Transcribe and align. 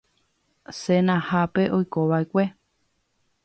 Senahápe 0.79 1.63
oikova'ekue 1.77 2.43